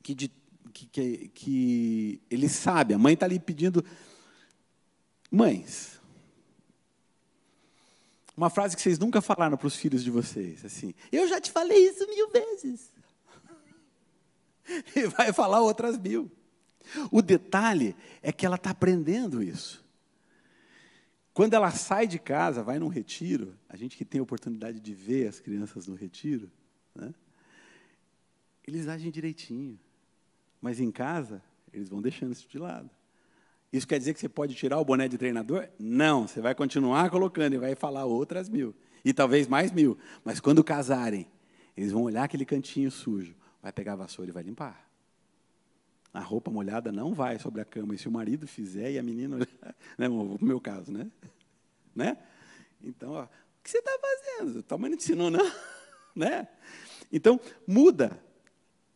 [0.00, 0.30] que de
[0.72, 3.84] que, que, que ele sabe, a mãe está ali pedindo.
[5.28, 5.97] Mães,
[8.38, 11.50] uma frase que vocês nunca falaram para os filhos de vocês, assim, eu já te
[11.50, 12.92] falei isso mil vezes.
[14.94, 16.30] E vai falar outras mil.
[17.10, 19.82] O detalhe é que ela está aprendendo isso.
[21.32, 24.92] Quando ela sai de casa, vai num retiro, a gente que tem a oportunidade de
[24.92, 26.52] ver as crianças no retiro,
[26.94, 27.14] né,
[28.66, 29.80] eles agem direitinho.
[30.60, 32.90] Mas em casa, eles vão deixando isso de lado.
[33.72, 35.68] Isso quer dizer que você pode tirar o boné de treinador?
[35.78, 38.74] Não, você vai continuar colocando e vai falar outras mil.
[39.04, 39.98] E talvez mais mil.
[40.24, 41.26] Mas quando casarem,
[41.76, 44.88] eles vão olhar aquele cantinho sujo, vai pegar a vassoura e vai limpar.
[46.12, 47.94] A roupa molhada não vai sobre a cama.
[47.94, 49.38] E se o marido fizer e a menina.
[49.96, 51.10] Né, no meu caso, né?
[51.94, 52.16] né?
[52.82, 53.28] Então, ó, o
[53.64, 54.62] que você está fazendo?
[54.62, 55.52] Tua mãe não te ensinou, não?
[56.14, 56.46] né?
[57.12, 58.16] Então, muda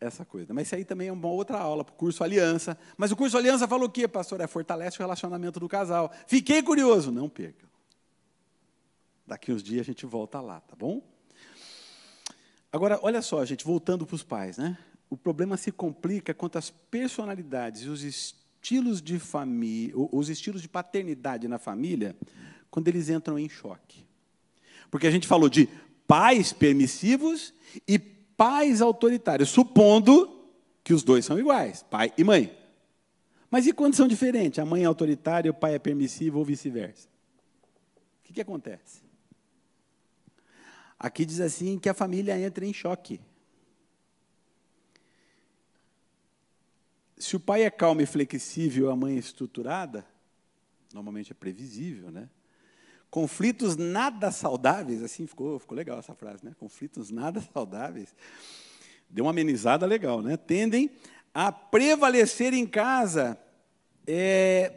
[0.02, 0.52] essa coisa.
[0.52, 2.78] Mas isso aí também é uma outra aula para o curso Aliança.
[2.96, 4.40] Mas o curso Aliança falou o quê, pastor?
[4.40, 6.12] É fortalece o relacionamento do casal.
[6.26, 7.10] Fiquei curioso.
[7.10, 7.66] Não perca.
[9.26, 11.02] Daqui uns dias a gente volta lá, tá bom?
[12.72, 14.76] Agora, olha só, gente, voltando para os pais, né?
[15.08, 20.68] O problema se complica quanto às personalidades e os estilos de família, os estilos de
[20.68, 22.16] paternidade na família,
[22.70, 24.06] quando eles entram em choque.
[24.90, 25.68] Porque a gente falou de
[26.06, 27.54] pais permissivos
[27.86, 27.98] e
[28.36, 30.42] pais autoritários, supondo
[30.84, 32.56] que os dois são iguais, pai e mãe.
[33.50, 34.58] Mas e quando são diferentes?
[34.58, 37.08] A mãe é autoritária, o pai é permissivo ou vice-versa?
[38.20, 39.02] O que, que acontece?
[40.98, 43.20] Aqui diz assim que a família entra em choque.
[47.18, 50.06] Se o pai é calmo e flexível, a mãe é estruturada,
[50.92, 52.28] normalmente é previsível, né?
[53.12, 56.52] Conflitos nada saudáveis, assim ficou, ficou legal essa frase, né?
[56.58, 58.16] Conflitos nada saudáveis.
[59.08, 60.38] Deu uma amenizada legal, né?
[60.38, 60.90] Tendem
[61.34, 63.38] a prevalecer em casa
[64.06, 64.72] é,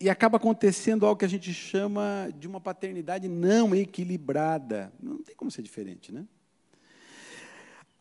[0.00, 4.92] e acaba acontecendo algo que a gente chama de uma paternidade não equilibrada.
[5.00, 6.26] Não tem como ser diferente, né?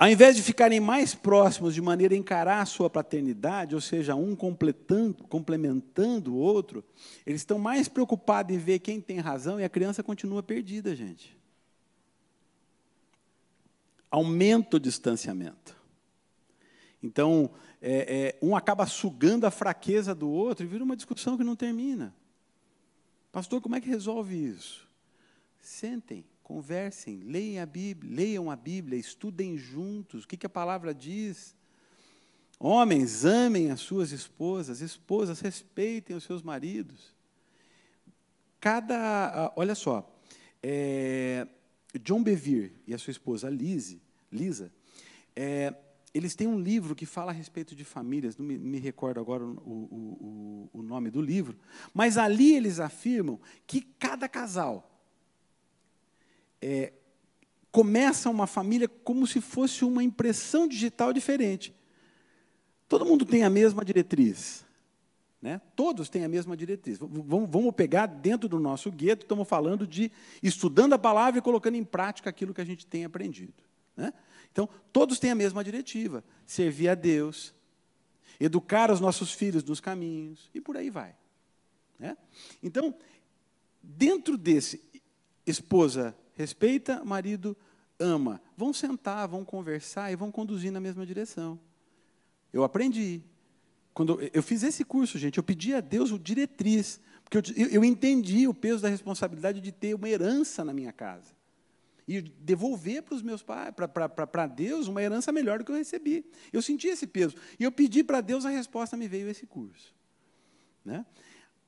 [0.01, 4.15] Ao invés de ficarem mais próximos de maneira a encarar a sua paternidade, ou seja,
[4.15, 6.83] um completando, complementando o outro,
[7.23, 11.37] eles estão mais preocupados em ver quem tem razão e a criança continua perdida, gente.
[14.09, 15.79] Aumenta o distanciamento.
[17.03, 21.43] Então, é, é, um acaba sugando a fraqueza do outro e vira uma discussão que
[21.43, 22.11] não termina.
[23.31, 24.89] Pastor, como é que resolve isso?
[25.59, 30.93] Sentem, Conversem, leiam a Bíblia, leiam a Bíblia, estudem juntos o que, que a palavra
[30.93, 31.55] diz.
[32.59, 37.15] Homens, amem as suas esposas, esposas, respeitem os seus maridos.
[38.59, 40.13] Cada, olha só,
[40.61, 41.47] é,
[42.03, 44.73] John Bevere e a sua esposa Lise, Lisa,
[45.33, 45.73] é,
[46.13, 49.45] eles têm um livro que fala a respeito de famílias, não me, me recordo agora
[49.45, 51.57] o, o, o, o, nome do livro,
[51.93, 54.90] mas ali eles afirmam que cada casal
[56.61, 56.93] é,
[57.71, 61.73] começa uma família como se fosse uma impressão digital diferente.
[62.87, 64.65] Todo mundo tem a mesma diretriz.
[65.41, 65.59] Né?
[65.75, 66.99] Todos têm a mesma diretriz.
[66.99, 70.11] Vamos, vamos pegar dentro do nosso gueto, estamos falando de
[70.43, 73.63] estudando a palavra e colocando em prática aquilo que a gente tem aprendido.
[73.97, 74.13] Né?
[74.51, 77.55] Então, todos têm a mesma diretiva: servir a Deus,
[78.39, 81.15] educar os nossos filhos nos caminhos, e por aí vai.
[81.97, 82.15] Né?
[82.61, 82.93] Então,
[83.81, 84.83] dentro desse,
[85.45, 87.55] esposa respeita, marido
[87.99, 88.41] ama.
[88.57, 91.59] Vão sentar, vão conversar e vão conduzir na mesma direção.
[92.51, 93.21] Eu aprendi.
[93.93, 97.85] Quando eu fiz esse curso, gente, eu pedi a Deus o diretriz, porque eu, eu
[97.85, 101.33] entendi o peso da responsabilidade de ter uma herança na minha casa
[102.07, 106.25] e devolver para os meus pais, para Deus, uma herança melhor do que eu recebi.
[106.51, 107.35] Eu senti esse peso.
[107.59, 109.93] E eu pedi para Deus, a resposta me veio esse curso.
[110.83, 111.05] Né?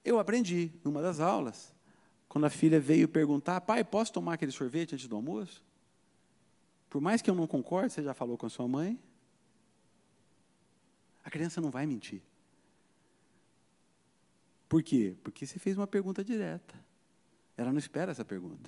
[0.04, 1.74] Eu aprendi, numa das aulas,
[2.34, 5.64] quando a filha veio perguntar, pai, posso tomar aquele sorvete antes do almoço?
[6.90, 9.00] Por mais que eu não concorde, você já falou com a sua mãe?
[11.24, 12.24] A criança não vai mentir.
[14.68, 15.16] Por quê?
[15.24, 16.74] Porque você fez uma pergunta direta.
[17.56, 18.68] Ela não espera essa pergunta.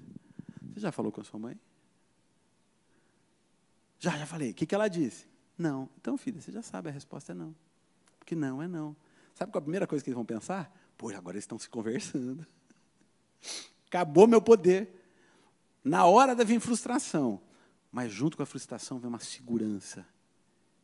[0.72, 1.60] Você já falou com a sua mãe?
[3.98, 4.52] Já, já falei.
[4.52, 5.26] O que, ela disse?
[5.58, 5.90] Não.
[6.00, 7.56] Então, filha, você já sabe, a resposta é não.
[8.20, 8.96] Porque não é não.
[9.34, 10.72] Sabe qual a primeira coisa que eles vão pensar?
[10.96, 12.46] Pô, agora eles estão se conversando.
[13.88, 14.90] Acabou meu poder.
[15.84, 17.42] Na hora da vir frustração.
[17.92, 20.06] Mas junto com a frustração vem uma segurança.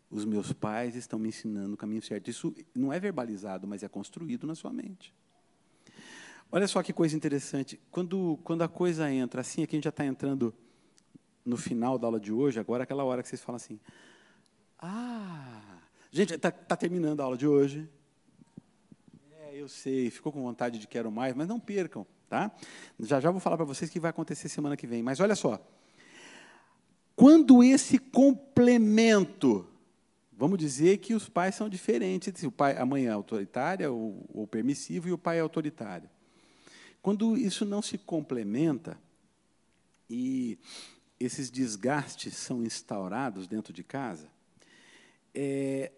[0.09, 2.29] Os meus pais estão me ensinando o caminho certo.
[2.29, 5.13] Isso não é verbalizado, mas é construído na sua mente.
[6.51, 7.79] Olha só que coisa interessante.
[7.89, 10.53] Quando, quando a coisa entra, assim, aqui a gente já está entrando
[11.45, 13.79] no final da aula de hoje, agora é aquela hora que vocês falam assim,
[14.77, 15.79] ah,
[16.11, 17.89] gente, está tá terminando a aula de hoje.
[19.31, 22.49] É, eu sei, ficou com vontade de quero mais, mas não percam, tá?
[22.97, 25.03] Já já vou falar para vocês o que vai acontecer semana que vem.
[25.03, 25.61] Mas olha só,
[27.13, 29.67] quando esse complemento,
[30.31, 34.47] vamos dizer que os pais são diferentes, o pai, a mãe é autoritária ou, ou
[34.47, 36.09] permissivo e o pai é autoritário.
[37.01, 38.97] Quando isso não se complementa
[40.09, 40.57] e
[41.19, 44.29] esses desgastes são instaurados dentro de casa,
[45.33, 45.91] está é,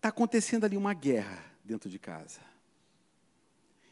[0.00, 2.40] tá acontecendo ali uma guerra dentro de casa.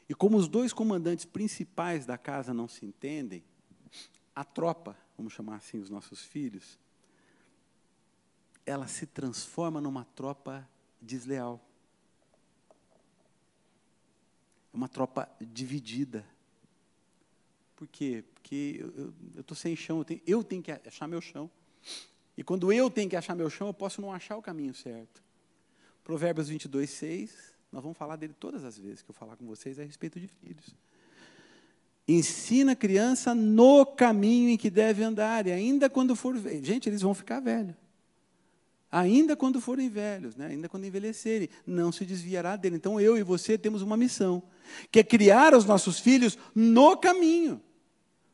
[0.09, 3.43] E como os dois comandantes principais da casa não se entendem,
[4.35, 6.79] a tropa, vamos chamar assim os nossos filhos,
[8.65, 10.69] ela se transforma numa tropa
[11.01, 11.61] desleal.
[14.73, 16.27] É uma tropa dividida.
[17.75, 18.25] Por quê?
[18.35, 18.85] Porque
[19.35, 21.51] eu estou sem chão, eu tenho, eu tenho que achar meu chão.
[22.37, 25.23] E quando eu tenho que achar meu chão, eu posso não achar o caminho certo.
[26.05, 29.79] Provérbios 22, 6, nós vamos falar dele todas as vezes que eu falar com vocês
[29.79, 30.75] a respeito de filhos.
[32.09, 36.37] Ensina a criança no caminho em que deve andar, e ainda quando for.
[36.63, 37.75] Gente, eles vão ficar velhos
[38.91, 40.47] ainda quando forem velhos, né?
[40.47, 42.77] ainda quando envelhecerem, não se desviará dele.
[42.77, 44.43] Então eu e você temos uma missão,
[44.91, 47.61] que é criar os nossos filhos no caminho.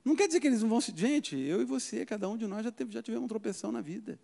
[0.04, 0.92] Não quer dizer que eles não vão se.
[0.94, 3.80] Gente, eu e você, cada um de nós já, teve, já tivemos uma tropeção na
[3.80, 4.20] vida.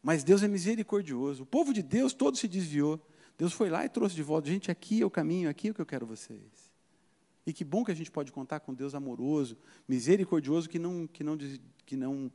[0.00, 1.42] Mas Deus é misericordioso.
[1.42, 3.00] O povo de Deus todo se desviou.
[3.38, 4.48] Deus foi lá e trouxe de volta.
[4.48, 6.72] Gente, aqui é o caminho, aqui é o que eu quero vocês.
[7.46, 9.56] E que bom que a gente pode contar com Deus amoroso,
[9.88, 11.38] misericordioso, que não, que não,
[11.86, 12.30] que não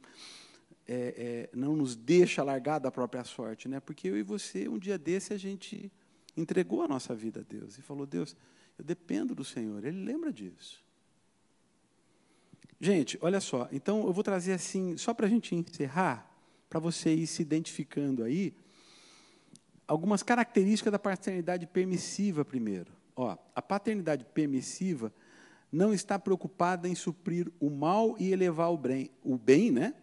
[0.88, 3.80] é, é, não nos deixa largar da própria sorte, né?
[3.82, 5.92] Porque eu e você, um dia desse, a gente
[6.36, 8.36] entregou a nossa vida a Deus e falou: Deus,
[8.78, 9.84] eu dependo do Senhor.
[9.86, 10.84] Ele lembra disso.
[12.80, 13.68] Gente, olha só.
[13.72, 16.30] Então, eu vou trazer assim, só para a gente encerrar,
[16.70, 18.54] para você ir se identificando aí,
[19.88, 22.92] algumas características da paternidade permissiva primeiro.
[23.16, 25.14] Ó, a paternidade permissiva
[25.72, 29.96] não está preocupada em suprir o mal e elevar o bem, o bem né?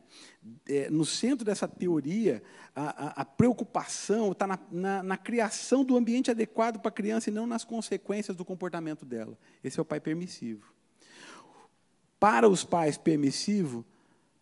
[0.69, 2.43] É, no centro dessa teoria,
[2.75, 7.31] a, a, a preocupação está na, na, na, criação do ambiente adequado para a criança
[7.31, 9.39] e não nas consequências do comportamento dela.
[9.63, 10.75] Esse é o pai permissivo.
[12.19, 13.85] Para os pais permissivo,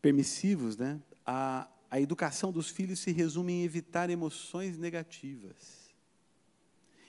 [0.01, 5.89] permissivos, né, a, a educação dos filhos se resume em evitar emoções negativas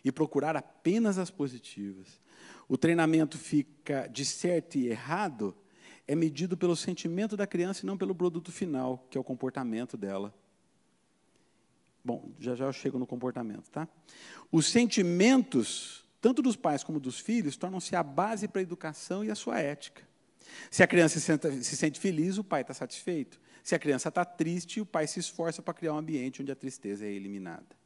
[0.03, 2.21] e procurar apenas as positivas.
[2.67, 5.55] O treinamento fica de certo e errado
[6.07, 9.95] é medido pelo sentimento da criança e não pelo produto final, que é o comportamento
[9.95, 10.33] dela.
[12.03, 13.87] Bom, já já eu chego no comportamento, tá?
[14.51, 19.29] Os sentimentos, tanto dos pais como dos filhos, tornam-se a base para a educação e
[19.29, 20.01] a sua ética.
[20.71, 23.39] Se a criança se, se sente feliz, o pai está satisfeito.
[23.63, 26.55] Se a criança está triste, o pai se esforça para criar um ambiente onde a
[26.55, 27.77] tristeza é eliminada.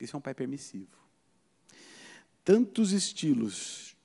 [0.00, 0.96] Isso é um pai permissivo.
[2.44, 3.96] Tantos estilos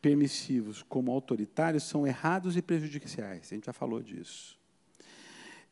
[0.00, 3.48] permissivos como autoritários são errados e prejudiciais.
[3.50, 4.58] A gente já falou disso.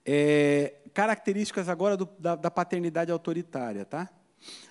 [0.04, 4.08] É, características agora do, da, da paternidade autoritária, tá?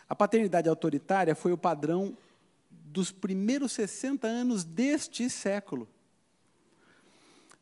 [0.08, 2.18] A paternidade autoritária foi o padrão
[2.70, 5.88] dos primeiros 60 anos deste século.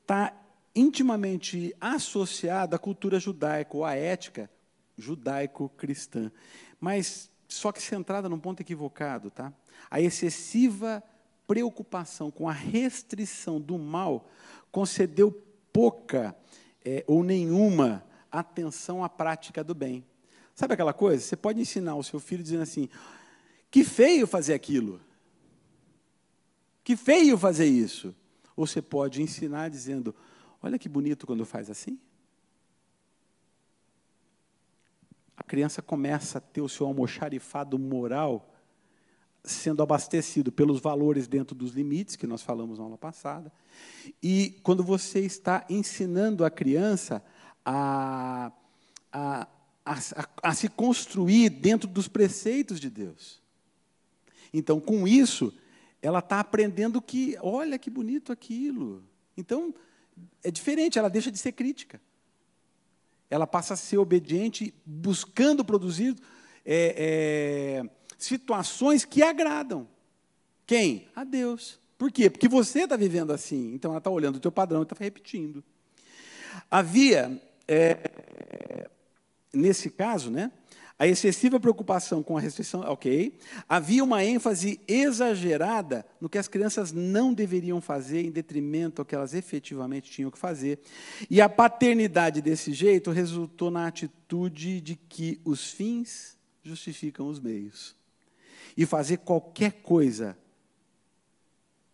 [0.01, 0.33] Está
[0.79, 4.49] intimamente associada à cultura judaica, ou à ética
[4.97, 6.31] judaico-cristã.
[6.79, 9.31] Mas só que centrada num ponto equivocado.
[9.31, 9.53] Tá?
[9.89, 11.03] A excessiva
[11.47, 14.29] preocupação com a restrição do mal
[14.71, 15.31] concedeu
[15.71, 16.35] pouca
[16.83, 20.05] é, ou nenhuma atenção à prática do bem.
[20.53, 21.23] Sabe aquela coisa?
[21.23, 22.89] Você pode ensinar o seu filho dizendo assim:
[23.71, 24.99] que feio fazer aquilo.
[26.83, 28.13] Que feio fazer isso.
[28.55, 30.15] Ou você pode ensinar dizendo:
[30.61, 31.99] olha que bonito quando faz assim.
[35.35, 38.53] A criança começa a ter o seu almoxarifado moral
[39.43, 43.51] sendo abastecido pelos valores dentro dos limites que nós falamos na aula passada.
[44.21, 47.23] E quando você está ensinando a criança
[47.65, 48.51] a,
[49.11, 49.47] a,
[49.85, 49.99] a,
[50.43, 53.41] a, se construir dentro dos preceitos de Deus.
[54.53, 55.53] Então, com isso,
[56.01, 59.03] ela está aprendendo que, olha que bonito aquilo.
[59.35, 59.73] Então,
[60.43, 61.99] é diferente, ela deixa de ser crítica.
[63.29, 66.15] Ela passa a ser obediente, buscando produzir
[66.65, 69.87] é, é, situações que agradam.
[70.65, 71.07] Quem?
[71.15, 71.79] A Deus.
[71.97, 72.29] Por quê?
[72.29, 73.73] Porque você está vivendo assim.
[73.73, 75.63] Então ela está olhando o teu padrão e está repetindo.
[76.69, 78.89] Havia, é,
[79.53, 80.51] nesse caso, né,
[80.99, 83.37] a excessiva preocupação com a restrição, ok.
[83.69, 89.13] Havia uma ênfase exagerada no que as crianças não deveriam fazer em detrimento ao que
[89.13, 90.79] elas efetivamente tinham que fazer.
[91.29, 97.95] E a paternidade desse jeito resultou na atitude de que os fins justificam os meios
[98.75, 100.37] e fazer qualquer coisa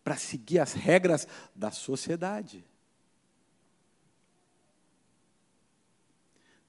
[0.02, 2.64] para seguir as regras da sociedade.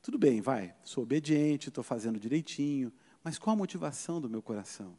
[0.06, 2.94] Tudo bem, vai, sou obediente, estou fazendo direitinho,
[3.24, 4.96] mas qual a motivação do meu coração?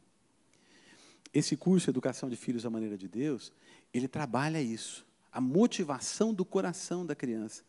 [1.33, 3.53] Esse curso Educação de Filhos à Maneira de Deus,
[3.93, 7.63] ele trabalha isso, a motivação do coração da criança.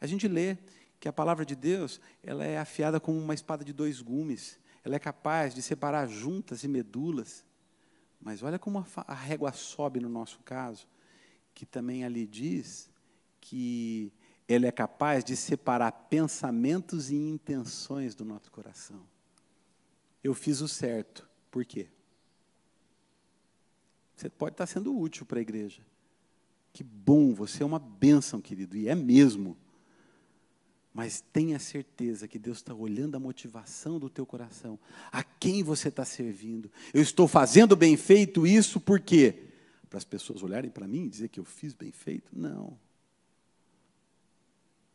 [0.00, 0.56] A gente lê
[1.00, 4.56] que a palavra de Deus, ela é afiada como uma espada de dois gumes.
[4.84, 7.44] Ela é capaz de separar juntas e medulas.
[8.20, 10.86] Mas olha como a régua sobe no nosso caso,
[11.52, 12.88] que também ali diz
[13.40, 14.12] que
[14.52, 19.00] ela é capaz de separar pensamentos e intenções do nosso coração.
[20.24, 21.28] Eu fiz o certo.
[21.52, 21.86] Por quê?
[24.16, 25.80] Você pode estar sendo útil para a igreja.
[26.72, 29.56] Que bom, você é uma bênção, querido, e é mesmo.
[30.92, 34.80] Mas tenha certeza que Deus está olhando a motivação do teu coração.
[35.12, 36.70] A quem você está servindo.
[36.92, 39.44] Eu estou fazendo bem feito isso por quê?
[39.88, 42.36] Para as pessoas olharem para mim e dizer que eu fiz bem feito?
[42.36, 42.76] Não.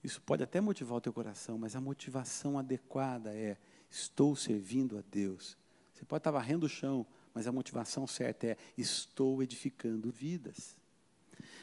[0.06, 3.58] Isso pode até motivar o teu coração, mas a motivação adequada é:
[3.90, 5.58] estou servindo a Deus.
[5.92, 10.78] Você pode estar varrendo o chão, mas a motivação certa é: estou edificando vidas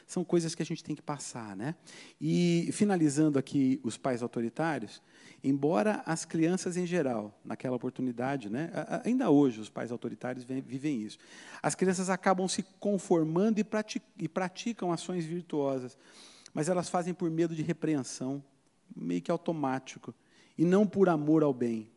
[0.07, 1.75] são coisas que a gente tem que passar, né?
[2.21, 5.01] E finalizando aqui os pais autoritários,
[5.43, 8.71] embora as crianças em geral, naquela oportunidade, né,
[9.05, 11.19] ainda hoje os pais autoritários vivem isso,
[11.63, 13.59] as crianças acabam se conformando
[14.19, 15.97] e praticam ações virtuosas,
[16.53, 18.43] mas elas fazem por medo de repreensão,
[18.95, 20.15] meio que automático,
[20.57, 21.91] e não por amor ao bem.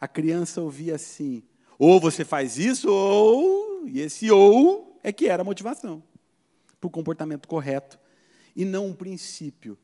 [0.00, 1.42] A criança ouvia assim:
[1.78, 6.02] ou você faz isso, ou, e esse ou é que era a motivação
[6.80, 7.98] para o comportamento correto,
[8.54, 9.78] e não um princípio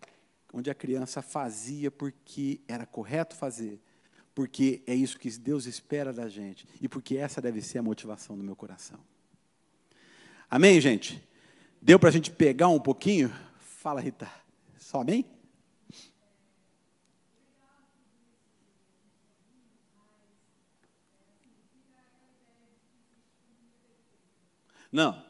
[0.53, 3.81] onde a criança fazia porque era correto fazer,
[4.35, 8.37] porque é isso que Deus espera da gente e porque essa deve ser a motivação
[8.37, 8.99] do meu coração.
[10.49, 11.23] Amém, gente?
[11.81, 13.33] Deu para a gente pegar um pouquinho?
[13.81, 14.31] Fala, Rita.
[14.77, 15.25] Só amém?
[24.93, 25.25] Não,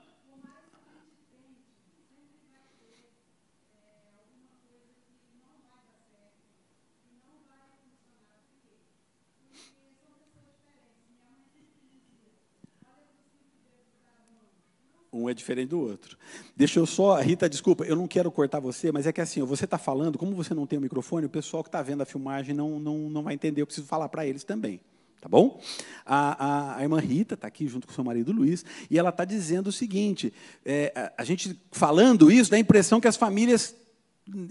[15.12, 16.16] Um é diferente do outro.
[16.56, 19.64] Deixa eu só, Rita, desculpa, eu não quero cortar você, mas é que assim, você
[19.64, 22.54] está falando, como você não tem o microfone, o pessoal que está vendo a filmagem
[22.54, 24.80] não, não, não vai entender, eu preciso falar para eles também.
[25.20, 25.60] Tá bom?
[26.06, 29.24] A, a, a irmã Rita está aqui junto com seu marido Luiz, e ela está
[29.24, 30.32] dizendo o seguinte:
[30.64, 33.74] é, a, a gente falando isso, dá a impressão que as famílias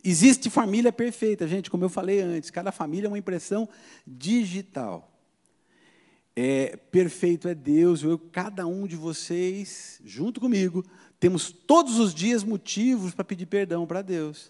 [0.03, 3.67] existe família perfeita, gente, como eu falei antes, cada família é uma impressão
[4.05, 5.08] digital.
[6.41, 10.85] É, perfeito é Deus, eu, cada um de vocês, junto comigo,
[11.19, 14.49] temos todos os dias motivos para pedir perdão para Deus.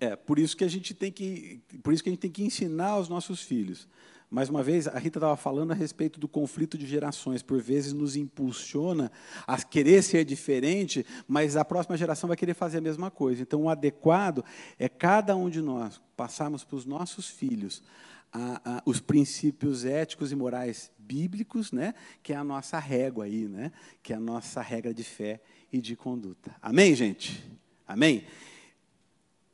[0.00, 2.44] É, por isso que a gente tem que, por isso que a gente tem que
[2.44, 3.88] ensinar aos nossos filhos.
[4.30, 7.42] Mais uma vez, a Rita estava falando a respeito do conflito de gerações.
[7.42, 9.10] Por vezes nos impulsiona
[9.46, 13.40] a querer ser diferente, mas a próxima geração vai querer fazer a mesma coisa.
[13.40, 14.44] Então, o adequado
[14.78, 17.82] é cada um de nós passarmos para os nossos filhos
[18.30, 23.48] a, a, os princípios éticos e morais bíblicos, né, que é a nossa régua aí,
[23.48, 23.72] né,
[24.02, 25.40] que é a nossa regra de fé
[25.72, 26.54] e de conduta.
[26.60, 27.42] Amém, gente?
[27.86, 28.24] Amém?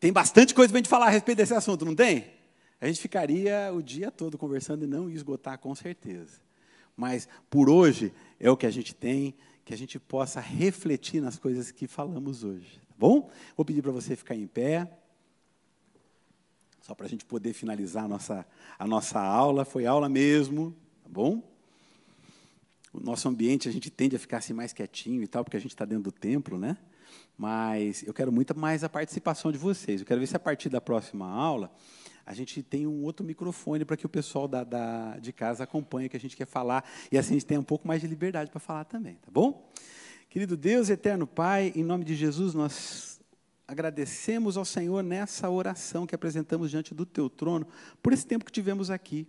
[0.05, 2.27] Tem bastante coisa para a gente falar a respeito desse assunto, não tem?
[2.79, 6.43] A gente ficaria o dia todo conversando e não ia esgotar, com certeza.
[6.95, 9.35] Mas, por hoje, é o que a gente tem,
[9.65, 12.83] que a gente possa refletir nas coisas que falamos hoje.
[12.87, 13.31] Tá bom?
[13.57, 14.87] Vou pedir para você ficar em pé.
[16.83, 18.47] Só para a gente poder finalizar a nossa,
[18.79, 19.65] a nossa aula.
[19.65, 21.43] Foi aula mesmo, tá bom?
[22.93, 25.61] O nosso ambiente, a gente tende a ficar assim mais quietinho e tal, porque a
[25.61, 26.77] gente está dentro do templo, né?
[27.37, 30.01] Mas eu quero muito mais a participação de vocês.
[30.01, 31.71] Eu quero ver se a partir da próxima aula
[32.27, 36.07] a gente tem um outro microfone para que o pessoal da, da, de casa acompanhe
[36.07, 38.07] o que a gente quer falar e assim a gente tenha um pouco mais de
[38.07, 39.71] liberdade para falar também, tá bom?
[40.31, 43.21] Querido Deus, eterno Pai, em nome de Jesus, nós
[43.69, 47.67] agradecemos ao Senhor nessa oração que apresentamos diante do Teu trono
[48.03, 49.27] por esse tempo que tivemos aqui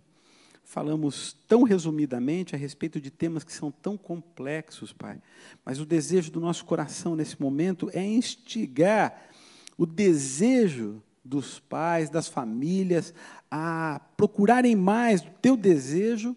[0.66, 5.22] falamos tão resumidamente a respeito de temas que são tão complexos, Pai.
[5.64, 9.30] Mas o desejo do nosso coração nesse momento é instigar
[9.78, 13.14] o desejo dos pais, das famílias,
[13.48, 16.36] a procurarem mais do teu desejo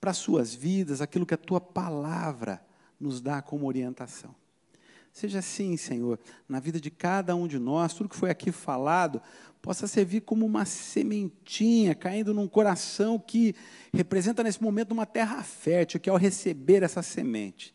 [0.00, 2.62] para as suas vidas, aquilo que a tua palavra
[2.98, 4.34] nos dá como orientação.
[5.12, 9.20] Seja assim, Senhor, na vida de cada um de nós, tudo que foi aqui falado
[9.60, 13.54] possa servir como uma sementinha caindo num coração que
[13.92, 17.74] representa nesse momento uma terra fértil, que ao receber essa semente,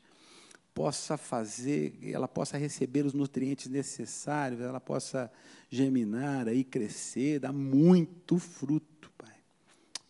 [0.73, 5.31] possa fazer, ela possa receber os nutrientes necessários, ela possa
[5.69, 9.35] germinar, aí crescer, dar muito fruto, Pai.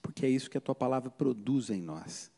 [0.01, 2.31] Porque é isso que a tua palavra produz em nós.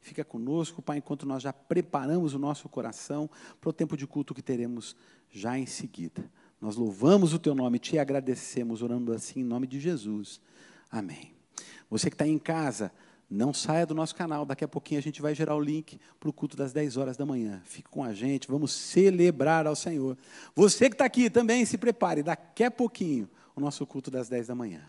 [0.00, 3.28] Fica conosco, Pai, enquanto nós já preparamos o nosso coração
[3.60, 4.96] para o tempo de culto que teremos
[5.30, 6.30] já em seguida.
[6.60, 10.40] Nós louvamos o teu nome, te agradecemos, orando assim em nome de Jesus.
[10.90, 11.32] Amém.
[11.88, 12.92] Você que está em casa,
[13.30, 14.44] não saia do nosso canal.
[14.44, 17.16] Daqui a pouquinho a gente vai gerar o link para o culto das 10 horas
[17.16, 17.62] da manhã.
[17.64, 20.18] Fique com a gente, vamos celebrar ao Senhor.
[20.54, 22.22] Você que está aqui também, se prepare.
[22.22, 24.82] Daqui a pouquinho, o nosso culto das 10 da manhã.